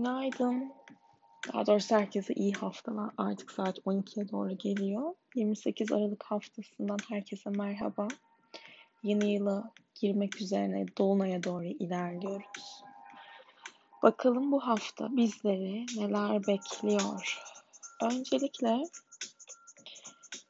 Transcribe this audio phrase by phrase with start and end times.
[0.00, 0.72] Günaydın.
[1.52, 3.10] Daha doğrusu herkese iyi haftalar.
[3.18, 5.14] Artık saat 12'ye doğru geliyor.
[5.34, 8.08] 28 Aralık haftasından herkese merhaba.
[9.02, 12.82] Yeni yıla girmek üzerine Dolunay'a doğru ilerliyoruz.
[14.02, 17.42] Bakalım bu hafta bizleri neler bekliyor.
[18.02, 18.82] Öncelikle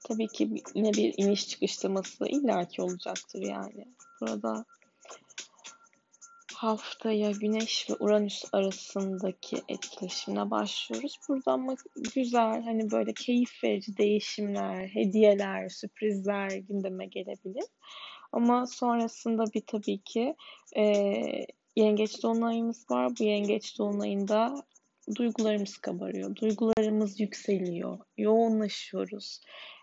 [0.05, 3.88] tabii ki yine bir iniş çıkış teması illaki olacaktır yani.
[4.20, 4.64] Burada
[6.60, 11.19] haftaya Güneş ve Uranüs arasındaki etkileşimine başlıyoruz.
[11.28, 11.77] Burada ama
[12.14, 17.64] güzel hani böyle keyif verici değişimler, hediyeler, sürprizler gündeme gelebilir.
[18.33, 20.34] Ama sonrasında bir tabii ki
[20.77, 20.84] e,
[21.77, 23.12] yengeç dolunayımız var.
[23.20, 24.55] Bu yengeç dolunayında
[25.16, 29.41] duygularımız kabarıyor, duygularımız yükseliyor, yoğunlaşıyoruz.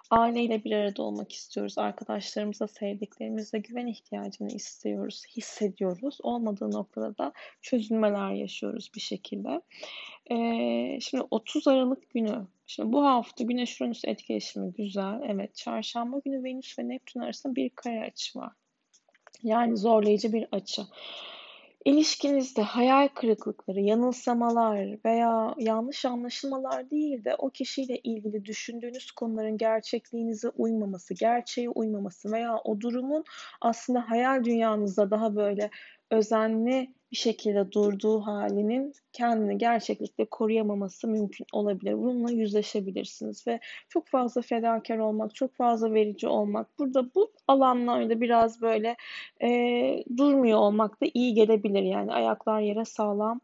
[0.10, 1.78] Aileyle bir arada olmak istiyoruz.
[1.78, 6.18] Arkadaşlarımıza, sevdiklerimize güven ihtiyacını istiyoruz, hissediyoruz.
[6.24, 9.62] Olmadığı noktada da çözülmeler yaşıyoruz bir şekilde.
[10.32, 15.22] Ee, şimdi 30 Aralık günü, şimdi bu hafta Güneş Uranüs etkileşimi güzel.
[15.28, 18.52] Evet, çarşamba günü Venüs ve Neptün arasında bir kare açı var.
[19.44, 20.82] Yani zorlayıcı bir açı.
[21.86, 30.50] İlişkinizde hayal kırıklıkları, yanılsamalar veya yanlış anlaşılmalar değil de o kişiyle ilgili düşündüğünüz konuların gerçekliğinize
[30.50, 33.24] uymaması, gerçeğe uymaması veya o durumun
[33.62, 35.70] aslında hayal dünyanızda daha böyle
[36.12, 41.98] özenli bir şekilde durduğu halinin kendini gerçeklikte koruyamaması mümkün olabilir.
[41.98, 48.62] Bununla yüzleşebilirsiniz ve çok fazla fedakar olmak, çok fazla verici olmak, burada bu alanlarda biraz
[48.62, 48.96] böyle
[49.44, 51.84] e, durmuyor olmak da iyi gelebilir.
[51.84, 53.42] Yani ayaklar yere sağlam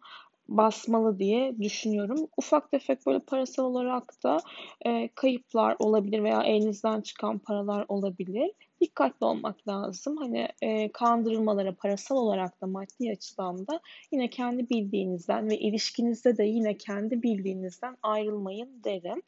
[0.48, 2.28] basmalı diye düşünüyorum.
[2.38, 4.38] Ufak tefek böyle parasal olarak da
[4.86, 8.52] e, kayıplar olabilir veya elinizden çıkan paralar olabilir
[8.84, 10.18] dikkatli olmak lazım.
[10.18, 13.80] Hani e, kandırılmalara parasal olarak da maddi açıdan da
[14.12, 19.22] yine kendi bildiğinizden ve ilişkinizde de yine kendi bildiğinizden ayrılmayın derim.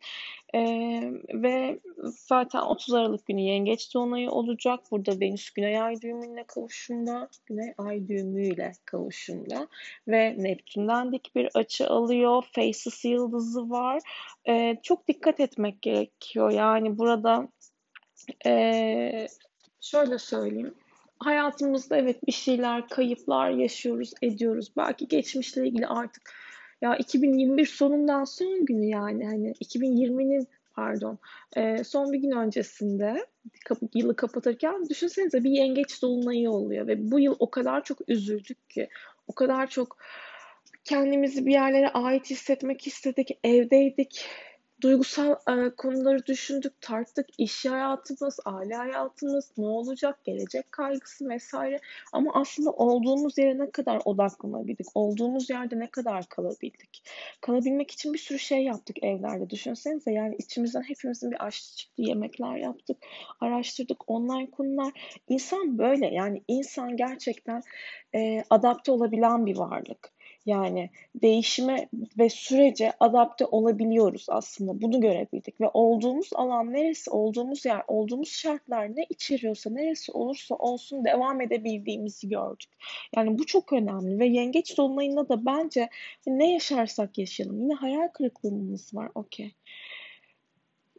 [0.54, 0.62] E,
[1.34, 4.80] ve zaten 30 Aralık günü yengeç dolunayı olacak.
[4.92, 9.68] Burada Venüs Güney Ay düğümüyle kavuşumda, Güney Ay düğümüyle kavuşumda
[10.08, 12.44] ve Neptün'den dik bir açı alıyor.
[12.52, 14.02] Faces yıldızı var.
[14.48, 16.52] E, çok dikkat etmek gerekiyor.
[16.52, 17.48] Yani burada
[18.46, 19.28] ee,
[19.82, 20.74] şöyle söyleyeyim.
[21.20, 24.72] Hayatımızda evet bir şeyler, kayıplar yaşıyoruz, ediyoruz.
[24.78, 26.34] Belki geçmişle ilgili artık
[26.82, 31.18] ya 2021 sonundan son günü yani hani 2020'nin pardon
[31.56, 33.26] e, son bir gün öncesinde
[33.66, 38.70] kapı, yılı kapatırken düşünsenize bir yengeç dolunayı oluyor ve bu yıl o kadar çok üzüldük
[38.70, 38.90] ki
[39.28, 39.98] o kadar çok
[40.84, 44.26] kendimizi bir yerlere ait hissetmek istedik evdeydik
[44.86, 47.28] duygusal e, konuları düşündük, tarttık.
[47.38, 51.80] İş hayatımız, aile hayatımız, ne olacak, gelecek kaygısı vesaire.
[52.14, 57.04] Ama aslında olduğumuz yere ne kadar odaklanabildik, olduğumuz yerde ne kadar kalabildik.
[57.42, 59.50] Kalabilmek için bir sürü şey yaptık evlerde.
[59.50, 62.98] Düşünsenize yani içimizden hepimizin bir aşçı çıktı, yemekler yaptık,
[63.42, 64.94] araştırdık, online konular.
[65.30, 67.62] İnsan böyle yani insan gerçekten
[68.16, 70.15] e, adapte olabilen bir varlık.
[70.46, 74.82] Yani değişime ve sürece adapte olabiliyoruz aslında.
[74.82, 81.06] Bunu görebildik ve olduğumuz alan neresi, olduğumuz yer, olduğumuz şartlar ne içeriyorsa, neresi olursa olsun
[81.06, 82.70] devam edebildiğimizi gördük.
[83.16, 85.90] Yani bu çok önemli ve yengeç dolunayında da bence
[86.28, 87.62] ne yaşarsak yaşayalım.
[87.62, 89.52] Yine hayal kırıklığımız var, okey.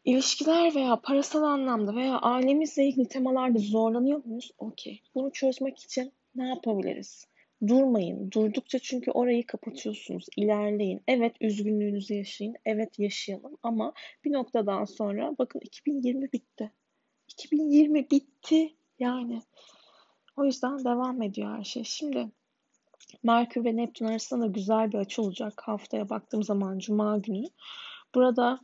[0.04, 4.50] İlişkiler veya parasal anlamda veya ailemizle ilgili temalarda zorlanıyor muyuz?
[4.58, 5.00] Okey.
[5.14, 7.26] Bunu çözmek için ne yapabiliriz?
[7.68, 8.30] Durmayın.
[8.30, 10.26] Durdukça çünkü orayı kapatıyorsunuz.
[10.36, 11.02] İlerleyin.
[11.08, 12.54] Evet üzgünlüğünüzü yaşayın.
[12.64, 13.92] Evet yaşayalım ama
[14.24, 16.72] bir noktadan sonra bakın 2020 bitti.
[17.28, 19.42] 2020 bitti yani.
[20.36, 21.84] O yüzden devam ediyor her şey.
[21.84, 22.30] Şimdi
[23.22, 27.46] Merkür ve Neptün arasında da güzel bir açı olacak haftaya baktığım zaman Cuma günü.
[28.14, 28.60] Burada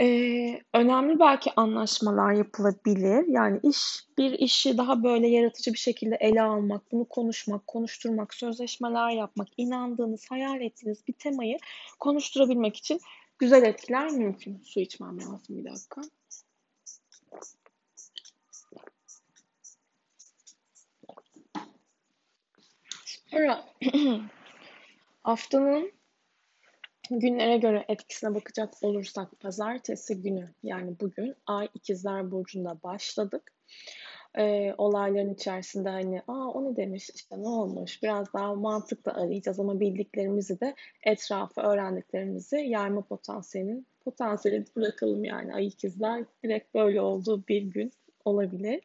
[0.00, 3.26] Eee, önemli belki anlaşmalar yapılabilir.
[3.28, 9.10] Yani iş bir işi daha böyle yaratıcı bir şekilde ele almak, bunu konuşmak, konuşturmak, sözleşmeler
[9.10, 11.58] yapmak, inandığınız, hayal ettiğiniz bir temayı
[11.98, 13.00] konuşturabilmek için
[13.38, 14.60] güzel etkiler mümkün.
[14.64, 16.02] Su içmem lazım bir dakika.
[23.30, 23.64] Sonra
[25.22, 25.92] haftanın
[27.10, 33.52] Günlere göre etkisine bakacak olursak pazartesi günü yani bugün Ay ikizler Burcu'nda başladık.
[34.38, 39.60] Ee, olayların içerisinde hani aa o ne demiş işte ne olmuş biraz daha mantıklı arayacağız
[39.60, 47.48] ama bildiklerimizi de etrafı öğrendiklerimizi yayma potansiyelinin potansiyeli bırakalım yani Ay ikizler direkt böyle olduğu
[47.48, 47.92] bir gün
[48.24, 48.80] olabilir.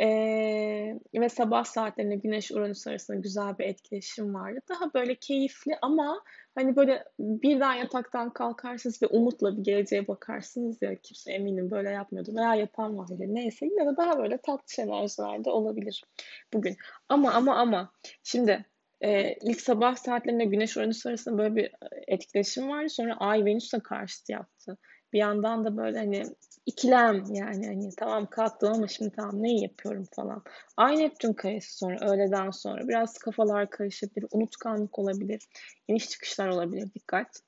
[0.00, 4.60] Ee, ve sabah saatlerinde Güneş Uranüs arasında güzel bir etkileşim vardı.
[4.68, 6.22] Daha böyle keyifli ama
[6.54, 12.30] hani böyle birden yataktan kalkarsınız ve umutla bir geleceğe bakarsınız ya kimse eminim böyle yapmıyordu
[12.36, 16.04] veya yapan vardır neyse yine de daha böyle tatlı enerjilerde olabilir
[16.52, 16.76] bugün.
[17.08, 17.92] Ama ama ama
[18.22, 18.64] şimdi
[19.00, 21.70] e, ilk sabah saatlerinde Güneş Uranüs arasında böyle bir
[22.06, 22.88] etkileşim vardı.
[22.88, 24.78] Sonra Ay Venüs'e karşıtı yaptı.
[25.14, 26.24] Bir yandan da böyle hani
[26.66, 30.42] ikilem yani hani tamam kalktım ama şimdi tamam ne yapıyorum falan.
[30.76, 35.42] Ay Neptün karesi sonra öğleden sonra biraz kafalar karışabilir, unutkanlık olabilir,
[35.88, 37.42] iniş çıkışlar olabilir dikkat.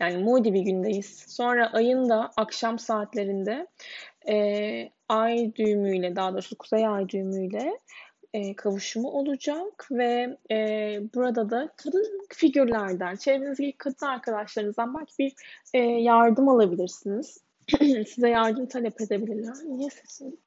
[0.00, 1.24] Yani moody bir gündeyiz.
[1.28, 3.66] Sonra ayın da akşam saatlerinde
[4.28, 4.36] e,
[5.08, 7.78] ay düğümüyle daha doğrusu kuzey ay düğümüyle
[8.34, 10.56] e, kavuşumu olacak ve e,
[11.14, 15.32] burada da kadın figürlerden, çevrenizdeki kadın arkadaşlarınızdan belki bir
[15.74, 17.40] e, yardım alabilirsiniz.
[18.08, 19.54] Size yardım talep edebilirler.
[19.64, 20.40] Niye sesin?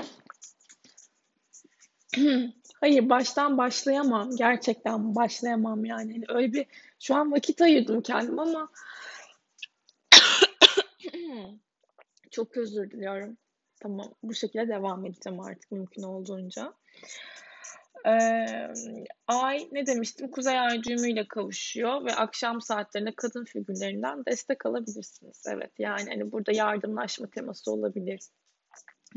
[2.80, 4.36] Hayır baştan başlayamam.
[4.36, 6.12] Gerçekten başlayamam yani.
[6.12, 6.24] yani.
[6.28, 6.66] Öyle bir
[7.00, 8.68] şu an vakit ayırdım kendim ama
[12.30, 13.36] çok özür diliyorum.
[13.80, 16.74] Tamam bu şekilde devam edeceğim artık mümkün olduğunca.
[18.06, 18.72] Ee,
[19.26, 20.30] ay ne demiştim?
[20.30, 25.44] Kuzey ay düğümüyle kavuşuyor ve akşam saatlerinde kadın figürlerinden destek alabilirsiniz.
[25.48, 28.20] Evet yani hani burada yardımlaşma teması olabilir.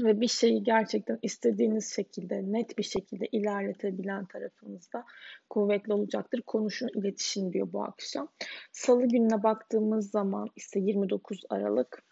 [0.01, 5.05] Ve bir şeyi gerçekten istediğiniz şekilde, net bir şekilde ilerletebilen tarafınızda
[5.49, 6.41] kuvvetli olacaktır.
[6.41, 8.27] Konuşun, iletişim diyor bu akşam.
[8.71, 12.03] Salı gününe baktığımız zaman ise 29 Aralık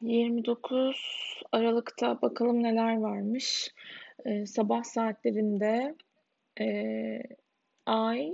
[0.00, 0.96] 29
[1.52, 3.74] Aralık'ta bakalım neler varmış.
[4.24, 5.94] Ee, sabah saatlerinde
[6.60, 6.66] e,
[7.86, 8.32] Ay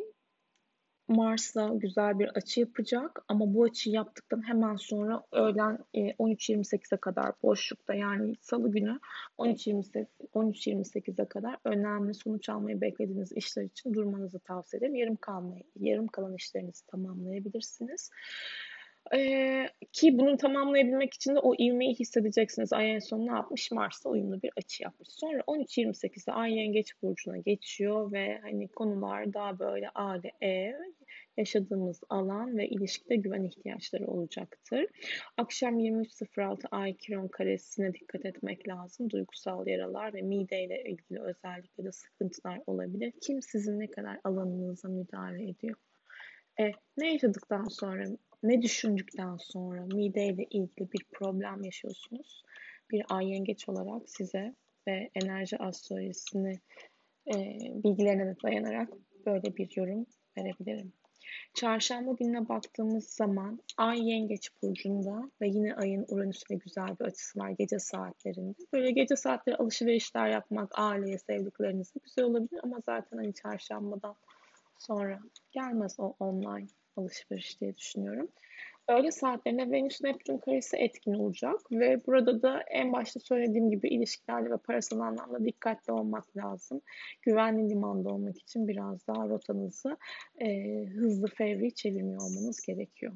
[1.09, 7.33] Mars'la güzel bir açı yapacak ama bu açıyı yaptıktan hemen sonra öğlen e, 13.28'e kadar
[7.43, 9.01] boşlukta yani salı günü
[9.39, 14.95] 13.28'e kadar önemli sonuç almayı beklediğiniz işler için durmanızı tavsiye ederim.
[14.95, 18.11] Yarım kalmayı, yarım kalan işlerinizi tamamlayabilirsiniz.
[19.12, 22.73] Ee, ki bunu tamamlayabilmek için de o ivmeyi hissedeceksiniz.
[22.73, 23.71] Ay en son ne yapmış?
[23.71, 25.09] Mars'ta uyumlu bir açı yapmış.
[25.09, 30.75] Sonra 13-28'de Ay Yengeç Burcu'na geçiyor ve hani konular daha böyle aile, ev,
[31.37, 34.87] yaşadığımız alan ve ilişkide güven ihtiyaçları olacaktır.
[35.37, 39.11] Akşam 23.06 Ay Kiron karesine dikkat etmek lazım.
[39.11, 43.12] Duygusal yaralar ve mideyle ilgili özellikle de sıkıntılar olabilir.
[43.21, 45.77] Kim sizin ne kadar alanınıza müdahale ediyor?
[46.61, 48.05] E, ne yaşadıktan sonra
[48.44, 52.43] ne düşündükten sonra mideyle ilgili bir problem yaşıyorsunuz?
[52.91, 54.55] Bir ay yengeç olarak size
[54.88, 56.61] ve enerji astrolojisini
[57.26, 57.35] e,
[57.85, 58.88] bilgilerine de dayanarak
[59.26, 60.06] böyle bir yorum
[60.38, 60.93] verebilirim.
[61.55, 67.50] Çarşamba gününe baktığımız zaman Ay Yengeç Burcu'nda ve yine ayın Uranüs'le güzel bir açısı var
[67.50, 68.58] gece saatlerinde.
[68.73, 74.17] Böyle gece saatleri alışverişler yapmak aileye, sevdiklerinizle güzel olabilir ama zaten hani çarşambadan
[74.79, 75.20] sonra
[75.52, 78.29] gelmez o online alışveriş diye düşünüyorum.
[78.88, 84.50] Öğle saatlerinde Venüs Neptün karesi etkin olacak ve burada da en başta söylediğim gibi ilişkilerde
[84.50, 86.81] ve parasal anlamda dikkatli olmak lazım.
[87.22, 89.96] Güvenli limanda olmak için biraz daha rotanızı
[90.39, 93.13] e, hızlı fevri çevirmiyor olmanız gerekiyor.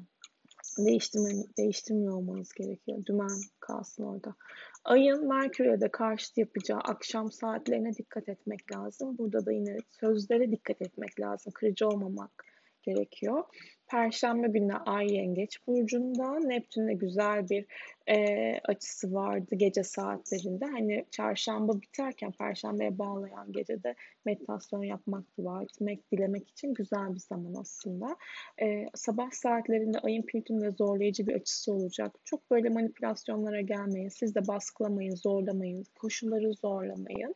[0.77, 3.05] Değiştirme, değiştirmiyor olmanız gerekiyor.
[3.05, 4.35] Dümen kalsın orada.
[4.83, 9.17] Ayın Merkür'e de karşıt yapacağı akşam saatlerine dikkat etmek lazım.
[9.17, 11.53] Burada da yine sözlere dikkat etmek lazım.
[11.55, 12.48] Kırıcı olmamak
[12.93, 13.43] gerekiyor.
[13.89, 16.39] Perşembe günü Ay Yengeç Burcu'nda.
[16.39, 17.65] Neptün'le güzel bir
[18.09, 20.65] e, açısı vardı gece saatlerinde.
[20.65, 27.53] Hani çarşamba biterken perşembeye bağlayan gecede meditasyon yapmak, dua etmek, dilemek için güzel bir zaman
[27.61, 28.15] aslında.
[28.61, 32.15] E, sabah saatlerinde ayın Plüton'la zorlayıcı bir açısı olacak.
[32.23, 34.09] Çok böyle manipülasyonlara gelmeyin.
[34.09, 37.35] Siz de baskılamayın, zorlamayın, koşulları zorlamayın.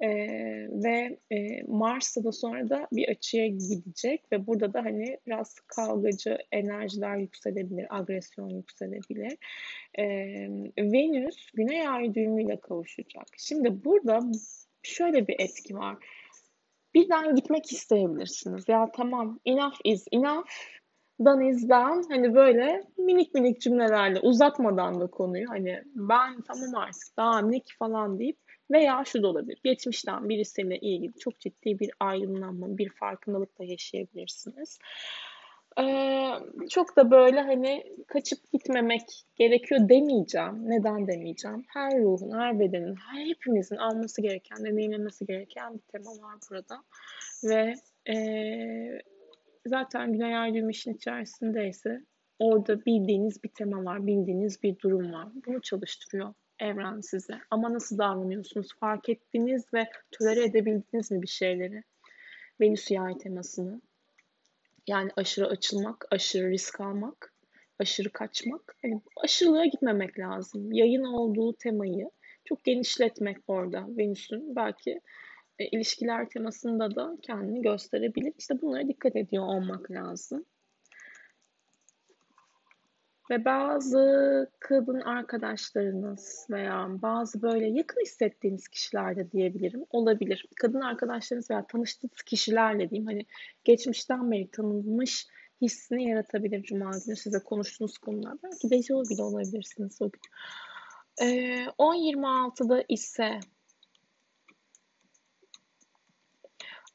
[0.00, 0.08] E,
[0.70, 5.60] ve e, Mars'ta da sonra da bir açıya gidecek ve burada da hani biraz
[5.92, 9.38] kavgacı enerjiler yükselebilir, agresyon yükselebilir
[9.98, 10.04] e,
[10.78, 13.26] Venüs Güney Ay düğümüyle kavuşacak.
[13.36, 14.20] Şimdi burada
[14.82, 15.96] şöyle bir etki var.
[16.94, 18.68] Birden gitmek isteyebilirsiniz.
[18.68, 20.46] Ya tamam enough is enough.
[21.24, 22.02] Done is done.
[22.08, 27.76] Hani böyle minik minik cümlelerle uzatmadan da konuyu hani ben tamam artık daha ne ki
[27.78, 28.38] falan deyip
[28.70, 29.60] veya şu da olabilir.
[29.64, 34.78] Geçmişten birisiyle ilgili çok ciddi bir aydınlanma, bir farkındalık da yaşayabilirsiniz.
[35.80, 36.30] Ee,
[36.70, 39.02] çok da böyle hani kaçıp gitmemek
[39.36, 40.70] gerekiyor demeyeceğim.
[40.70, 41.64] Neden demeyeceğim?
[41.68, 46.82] Her ruhun, her bedenin, her hepimizin alması gereken, deneyimlemesi gereken bir tema var burada.
[47.44, 47.74] Ve
[48.08, 48.98] Ee,
[49.66, 52.00] zaten Güney Ay düğümü işin içerisindeyse
[52.38, 55.28] orada bildiğiniz bir tema var, bildiğiniz bir durum var.
[55.46, 57.40] Bunu çalıştırıyor evren size.
[57.50, 58.68] Ama nasıl davranıyorsunuz?
[58.80, 61.82] Fark ettiniz ve tolere edebildiniz mi bir şeyleri?
[62.60, 63.80] Venüs yay temasını.
[64.86, 67.34] Yani aşırı açılmak, aşırı risk almak,
[67.78, 68.76] aşırı kaçmak.
[68.82, 70.72] Yani aşırılığa gitmemek lazım.
[70.72, 72.10] Yayın olduğu temayı
[72.44, 75.00] çok genişletmek orada Venüs'ün belki
[75.58, 78.32] e, ilişkiler temasında da kendini gösterebilir.
[78.38, 80.44] İşte bunlara dikkat ediyor olmak lazım.
[83.30, 90.46] Ve bazı kadın arkadaşlarınız veya bazı böyle yakın hissettiğiniz kişiler de diyebilirim olabilir.
[90.56, 93.26] Kadın arkadaşlarınız veya tanıştığınız kişilerle diyeyim hani
[93.64, 95.26] geçmişten beri tanınmış
[95.60, 98.34] hissini yaratabilir Cuma günü size konuştuğunuz konular.
[98.42, 100.20] Belki dejavu bile olabilirsiniz o gün.
[101.20, 103.40] Ee, 10.26'da ise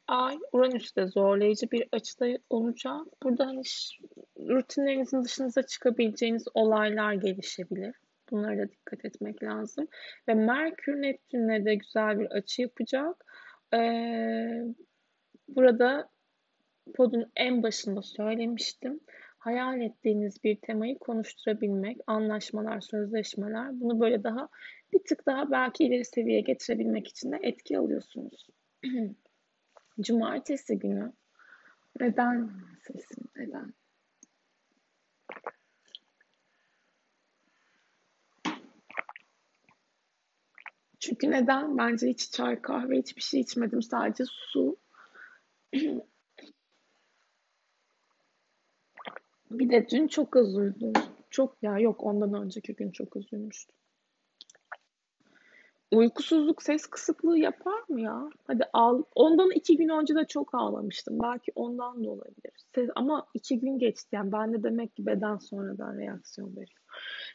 [0.07, 3.01] Ay Uranüs'te zorlayıcı bir açıda olacak.
[3.23, 3.61] Burada hani
[4.39, 7.95] rutinlerinizin dışınıza çıkabileceğiniz olaylar gelişebilir.
[8.31, 9.87] Bunlara da dikkat etmek lazım.
[10.27, 13.25] Ve Merkür Neptün'le de güzel bir açı yapacak.
[13.73, 14.63] Ee,
[15.47, 16.09] burada
[16.95, 18.99] podun en başında söylemiştim.
[19.37, 24.49] Hayal ettiğiniz bir temayı konuşturabilmek, anlaşmalar, sözleşmeler bunu böyle daha
[24.93, 28.47] bir tık daha belki ileri seviyeye getirebilmek için de etki alıyorsunuz.
[30.01, 31.13] Cumartesi günü
[31.99, 32.51] neden
[32.83, 33.73] sesim neden?
[40.99, 41.77] Çünkü neden?
[41.77, 43.81] Bence hiç çay, kahve, hiçbir şey içmedim.
[43.81, 44.77] Sadece su.
[49.51, 50.93] bir de dün çok az uyudum.
[51.29, 53.75] Çok ya yok ondan önceki gün çok az uyumuştum.
[55.91, 58.29] Uykusuzluk ses kısıklığı yapar mı ya?
[58.47, 59.03] Hadi al.
[59.15, 61.19] Ondan iki gün önce de çok ağlamıştım.
[61.23, 62.51] Belki ondan da olabilir.
[62.75, 64.07] Ses, ama iki gün geçti.
[64.11, 66.81] Yani ben de demek ki beden sonradan reaksiyon veriyor.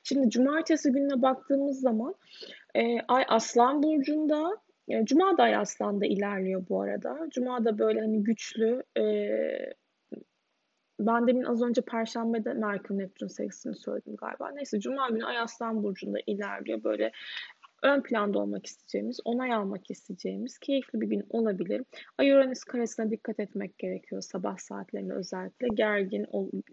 [0.02, 2.14] Şimdi cumartesi gününe baktığımız zaman
[2.74, 4.56] e, Ay Aslan Burcu'nda
[4.88, 7.18] e, Cuma da Ay Aslan'da ilerliyor bu arada.
[7.30, 9.04] Cuma da böyle hani güçlü e,
[11.06, 14.50] ben demin az önce Perşembe'de Merkür Neptün seksini söyledim galiba.
[14.50, 16.84] Neyse Cuma günü Ay Aslan Burcu'nda ilerliyor.
[16.84, 17.12] Böyle
[17.82, 21.82] ön planda olmak isteyeceğimiz, onay almak isteyeceğimiz keyifli bir gün olabilir.
[22.18, 25.66] Ay Uranüs karesine dikkat etmek gerekiyor sabah saatlerinde özellikle.
[25.74, 26.26] Gergin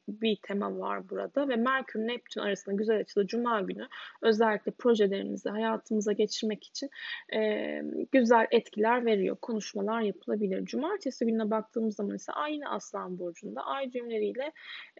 [0.07, 3.87] bir tema var burada ve Merkür Neptün arasında güzel açılı Cuma günü
[4.21, 6.89] özellikle projelerimizi hayatımıza geçirmek için
[7.33, 9.37] e, güzel etkiler veriyor.
[9.41, 10.65] Konuşmalar yapılabilir.
[10.65, 14.51] Cumartesi gününe baktığımız zaman ise aynı Aslan Burcu'nda ay düğümleriyle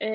[0.01, 0.09] e,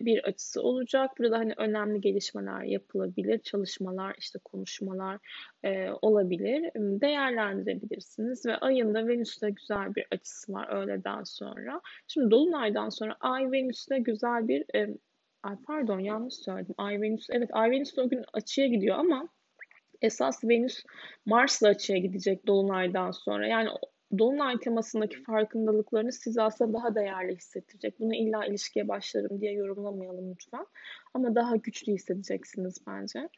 [0.00, 1.10] bir açısı olacak.
[1.18, 3.38] Burada hani önemli gelişmeler yapılabilir.
[3.38, 5.18] Çalışmalar, işte konuşmalar,
[5.64, 6.70] e, olabilir.
[6.76, 11.80] Değerlendirebilirsiniz ve ayında Venüs'te güzel bir açısı var öğleden sonra.
[12.08, 14.88] Şimdi Dolunay'dan sonra Ay Venüs'te güzel bir e,
[15.42, 16.74] Ay pardon yanlış söyledim.
[16.78, 19.28] Ay Venüs evet Ay Venüs o gün açıya gidiyor ama
[20.02, 20.84] esas Venüs
[21.26, 23.46] Mars'la açıya gidecek Dolunay'dan sonra.
[23.46, 23.68] Yani
[24.18, 28.00] Dolunay temasındaki farkındalıklarını size aslında daha değerli hissettirecek.
[28.00, 30.66] Bunu illa ilişkiye başlarım diye yorumlamayalım lütfen.
[31.14, 33.28] Ama daha güçlü hissedeceksiniz bence.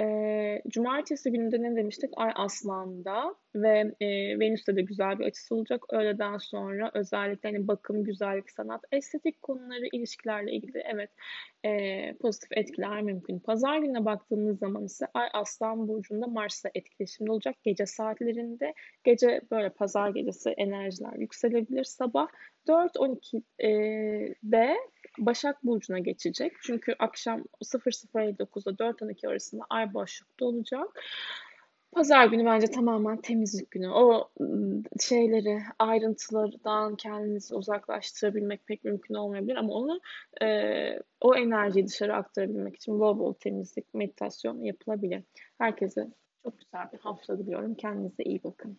[0.00, 2.10] E, cumartesi gününde ne demiştik?
[2.16, 5.84] Ay Aslan'da ve e, Venüs'te de güzel bir açısı olacak.
[5.92, 11.10] Öğleden sonra özellikle hani bakım, güzellik, sanat, estetik konuları, ilişkilerle ilgili evet
[11.64, 13.38] e, pozitif etkiler mümkün.
[13.38, 17.56] Pazar gününe baktığımız zaman ise Ay Aslan Burcu'nda Mars'la etkileşimde olacak.
[17.62, 18.74] Gece saatlerinde
[19.04, 21.84] gece böyle pazar gecesi enerjiler yükselebilir.
[21.84, 22.28] Sabah
[22.68, 24.76] 4-12'de
[25.18, 26.52] Başak Burcu'na geçecek.
[26.62, 30.88] Çünkü akşam 00.59'da 4-12 arasında ay boşlukta olacak.
[31.92, 33.88] Pazar günü bence tamamen temizlik günü.
[33.88, 40.00] O ıı, şeyleri, ayrıntılardan kendinizi uzaklaştırabilmek pek mümkün olmayabilir ama onu
[40.42, 40.46] e,
[41.20, 45.22] o enerjiyi dışarı aktarabilmek için bol bol temizlik, meditasyon yapılabilir.
[45.58, 46.08] Herkese
[46.42, 47.74] çok güzel bir hafta diliyorum.
[47.74, 48.78] Kendinize iyi bakın.